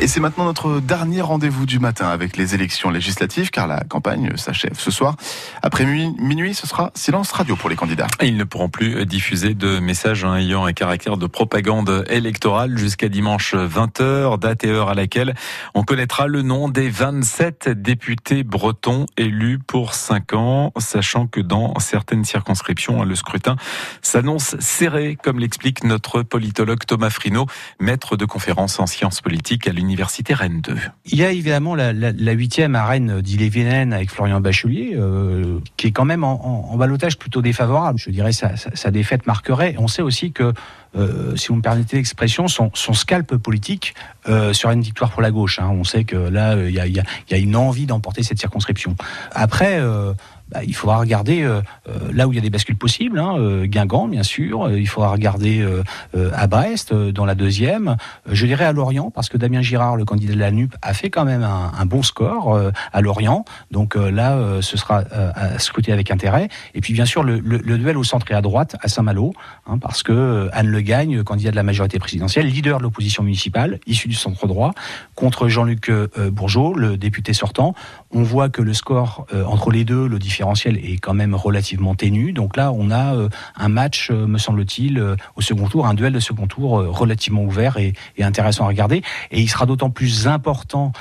Et 0.00 0.06
c'est 0.06 0.20
maintenant 0.20 0.44
notre 0.44 0.78
dernier 0.78 1.22
rendez-vous 1.22 1.66
du 1.66 1.80
matin 1.80 2.06
avec 2.06 2.36
les 2.36 2.54
élections 2.54 2.88
législatives, 2.88 3.50
car 3.50 3.66
la 3.66 3.80
campagne 3.80 4.36
s'achève 4.36 4.78
ce 4.78 4.92
soir. 4.92 5.16
Après 5.60 5.84
minuit, 5.84 6.54
ce 6.54 6.68
sera 6.68 6.92
silence 6.94 7.32
radio 7.32 7.56
pour 7.56 7.68
les 7.68 7.74
candidats. 7.74 8.06
ils 8.22 8.36
ne 8.36 8.44
pourront 8.44 8.68
plus 8.68 9.04
diffuser 9.06 9.54
de 9.54 9.80
messages 9.80 10.24
ayant 10.24 10.66
un 10.66 10.72
caractère 10.72 11.16
de 11.16 11.26
propagande 11.26 12.04
électorale 12.10 12.78
jusqu'à 12.78 13.08
dimanche 13.08 13.56
20h, 13.56 14.38
date 14.38 14.62
et 14.62 14.68
heure 14.68 14.88
à 14.88 14.94
laquelle 14.94 15.34
on 15.74 15.82
connaîtra 15.82 16.28
le 16.28 16.42
nom 16.42 16.68
des 16.68 16.90
27 16.90 17.68
députés 17.70 18.44
bretons 18.44 19.06
élus 19.16 19.58
pour 19.58 19.94
5 19.94 20.32
ans, 20.34 20.72
sachant 20.78 21.26
que 21.26 21.40
dans 21.40 21.76
certaines 21.80 22.24
circonscriptions, 22.24 23.02
le 23.02 23.16
scrutin 23.16 23.56
s'annonce 24.02 24.54
serré, 24.60 25.18
comme 25.20 25.40
l'explique 25.40 25.82
notre 25.82 26.22
politologue 26.22 26.84
Thomas 26.86 27.10
Frino, 27.10 27.46
maître 27.80 28.16
de 28.16 28.26
conférence 28.26 28.78
en 28.78 28.86
sciences 28.86 29.20
politiques 29.20 29.66
à 29.66 29.72
l'Université 29.72 29.87
Université 29.88 30.34
Rennes 30.34 30.60
2. 30.60 30.76
Il 31.06 31.18
y 31.18 31.24
a 31.24 31.32
évidemment 31.32 31.74
la, 31.74 32.32
huitième 32.32 32.74
à 32.74 32.84
Rennes 32.84 33.22
d'Ille-et-Vilaine 33.22 33.92
avec 33.92 34.10
Florian 34.10 34.40
Bachelier, 34.40 34.92
euh, 34.94 35.60
qui 35.76 35.86
est 35.86 35.92
quand 35.92 36.04
même 36.04 36.24
en, 36.24 36.76
balotage 36.76 37.18
plutôt 37.18 37.40
défavorable. 37.40 37.98
Je 37.98 38.10
dirais 38.10 38.32
sa, 38.32 38.56
sa, 38.56 38.90
défaite 38.90 39.26
marquerait. 39.26 39.74
On 39.78 39.88
sait 39.88 40.02
aussi 40.02 40.32
que 40.32 40.52
euh, 40.96 41.36
si 41.36 41.48
vous 41.48 41.56
me 41.56 41.62
permettez 41.62 41.96
l'expression, 41.96 42.48
son, 42.48 42.70
son 42.74 42.92
scalp 42.92 43.36
politique 43.36 43.94
euh, 44.28 44.52
serait 44.52 44.74
une 44.74 44.82
victoire 44.82 45.10
pour 45.10 45.22
la 45.22 45.30
gauche. 45.30 45.58
Hein. 45.58 45.70
On 45.70 45.84
sait 45.84 46.04
que 46.04 46.16
là, 46.16 46.56
il 46.56 46.74
y 46.74 46.80
a, 46.80 46.86
y 46.86 47.00
a, 47.00 47.38
une 47.38 47.56
envie 47.56 47.86
d'emporter 47.86 48.22
cette 48.22 48.38
circonscription. 48.38 48.96
Après, 49.32 49.78
euh, 49.80 50.12
bah, 50.50 50.60
il 50.64 50.74
faudra 50.74 50.98
regarder 50.98 51.42
euh, 51.42 51.60
euh, 51.88 52.10
là 52.12 52.26
où 52.26 52.32
il 52.32 52.36
y 52.36 52.38
a 52.38 52.42
des 52.42 52.48
bascules 52.48 52.76
possibles, 52.76 53.18
hein, 53.18 53.36
euh, 53.38 53.66
Guingamp 53.66 54.08
bien 54.08 54.22
sûr, 54.22 54.70
il 54.70 54.88
faudra 54.88 55.10
regarder 55.10 55.66
à 56.14 56.46
Brest 56.46 56.94
dans 56.94 57.24
la 57.24 57.34
deuxième, 57.34 57.96
je 58.26 58.46
dirais 58.46 58.64
à 58.64 58.72
Lorient 58.72 59.10
parce 59.10 59.28
que 59.28 59.36
Damien 59.36 59.62
Girard, 59.62 59.96
le 59.96 60.04
candidat 60.04 60.34
de 60.34 60.38
la 60.38 60.50
NUP, 60.50 60.74
a 60.82 60.94
fait 60.94 61.10
quand 61.10 61.24
même 61.24 61.42
un, 61.42 61.86
bon 61.86 62.02
score 62.02 62.58
à 62.92 63.00
Lorient, 63.00 63.44
donc 63.70 63.94
là 63.94 64.60
ce 64.60 64.76
sera 64.76 65.02
à 65.10 65.58
scruter 65.58 65.92
avec 65.92 66.10
intérêt. 66.10 66.48
Et 66.74 66.80
puis 66.80 66.92
bien 66.92 67.04
sûr 67.04 67.22
le 67.22 67.78
duel 67.78 67.96
au 67.96 68.04
centre 68.04 68.30
et 68.30 68.34
à 68.34 68.40
droite 68.40 68.76
à 68.80 68.88
Saint-Malo, 68.88 69.32
hein, 69.66 69.78
parce 69.78 70.02
que 70.02 70.48
Anne 70.52 70.68
Le 70.68 70.80
Gagne, 70.80 71.22
candidat 71.22 71.50
de 71.50 71.56
la 71.56 71.62
majorité 71.62 71.98
présidentielle, 71.98 72.46
leader 72.46 72.78
de 72.78 72.82
l'opposition 72.82 73.22
municipale, 73.22 73.80
issu 73.86 74.08
du 74.08 74.14
centre 74.14 74.46
droit, 74.46 74.72
contre 75.14 75.48
Jean-Luc 75.48 75.90
Bourgeot, 76.30 76.74
le 76.74 76.96
député 76.96 77.32
sortant. 77.32 77.74
On 78.10 78.22
voit 78.22 78.48
que 78.48 78.62
le 78.62 78.74
score 78.74 79.26
entre 79.46 79.70
les 79.70 79.84
deux, 79.84 80.06
le 80.06 80.18
est 80.40 80.98
quand 80.98 81.14
même 81.14 81.34
relativement 81.34 81.94
ténu. 81.94 82.32
Donc 82.32 82.56
là, 82.56 82.72
on 82.72 82.90
a 82.90 83.14
euh, 83.14 83.28
un 83.56 83.68
match, 83.68 84.10
euh, 84.10 84.26
me 84.26 84.38
semble-t-il, 84.38 84.98
euh, 84.98 85.16
au 85.36 85.40
second 85.40 85.68
tour, 85.68 85.86
un 85.86 85.94
duel 85.94 86.12
de 86.12 86.20
second 86.20 86.46
tour 86.46 86.70
relativement 86.70 87.42
ouvert 87.42 87.76
et, 87.78 87.94
intéressant 88.20 88.64
à 88.64 88.68
regarder. 88.68 89.02
Et 89.30 89.40
il 89.40 89.48
sera 89.48 89.64
d'autant 89.64 89.90
plus 89.90 90.26
important 90.26 90.92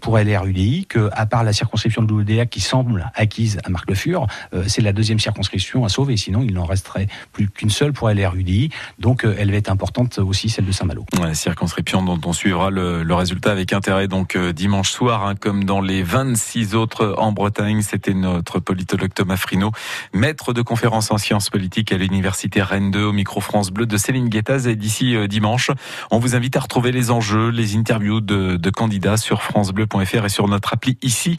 pour 0.00 0.18
LR 0.18 0.44
UDI 0.44 0.86
que, 0.86 1.10
à 1.12 1.26
part 1.26 1.42
la 1.42 1.52
circonscription 1.52 2.02
de 2.02 2.14
l'UDA 2.14 2.46
qui 2.46 2.60
semble 2.60 3.10
acquise 3.14 3.58
à 3.64 3.70
Marc 3.70 3.88
Le 3.88 3.96
Fur, 3.96 4.26
c'est 4.66 4.82
la 4.82 4.92
deuxième 4.92 5.18
circonscription 5.18 5.84
à 5.84 5.88
sauver. 5.88 6.16
Sinon, 6.16 6.42
il 6.42 6.54
n'en 6.54 6.64
resterait 6.64 7.08
plus 7.32 7.48
qu'une 7.48 7.70
seule 7.70 7.92
pour 7.92 8.08
LR 8.08 8.34
UDI. 8.34 8.70
Donc, 8.98 9.24
elle 9.24 9.50
va 9.50 9.56
être 9.56 9.70
importante 9.70 10.18
aussi, 10.18 10.48
celle 10.48 10.66
de 10.66 10.72
Saint-Malo. 10.72 11.04
la 11.20 11.34
circonscription 11.34 12.02
dont 12.02 12.20
on 12.24 12.32
suivra 12.32 12.70
le, 12.70 13.14
résultat 13.14 13.50
avec 13.50 13.72
intérêt 13.72 14.06
donc 14.06 14.36
dimanche 14.36 14.90
soir, 14.90 15.26
hein, 15.26 15.34
comme 15.34 15.64
dans 15.64 15.80
les 15.80 16.02
26 16.02 16.74
autres 16.74 17.14
en 17.18 17.32
Bretagne. 17.32 17.82
C'était 17.82 18.14
notre 18.14 18.60
politique 18.60 18.85
Thomas 18.86 19.36
Frino, 19.36 19.72
maître 20.12 20.52
de 20.52 20.62
conférences 20.62 21.10
en 21.10 21.18
sciences 21.18 21.50
politiques 21.50 21.92
à 21.92 21.96
l'université 21.96 22.62
Rennes 22.62 22.90
2 22.90 23.04
au 23.04 23.12
micro 23.12 23.40
France 23.40 23.70
Bleu 23.70 23.86
de 23.86 23.96
Céline 23.96 24.28
Guettaz. 24.28 24.68
Et 24.68 24.76
d'ici 24.76 25.16
euh, 25.16 25.26
dimanche, 25.26 25.70
on 26.10 26.18
vous 26.18 26.36
invite 26.36 26.56
à 26.56 26.60
retrouver 26.60 26.92
les 26.92 27.10
enjeux, 27.10 27.48
les 27.50 27.76
interviews 27.76 28.20
de, 28.20 28.56
de 28.56 28.70
candidats 28.70 29.16
sur 29.16 29.42
francebleu.fr 29.42 30.24
et 30.24 30.28
sur 30.28 30.48
notre 30.48 30.72
appli 30.72 30.98
ici, 31.02 31.36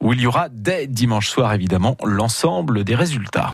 où 0.00 0.12
il 0.12 0.20
y 0.20 0.26
aura 0.26 0.48
dès 0.50 0.86
dimanche 0.86 1.28
soir 1.28 1.52
évidemment 1.54 1.96
l'ensemble 2.04 2.84
des 2.84 2.94
résultats. 2.94 3.48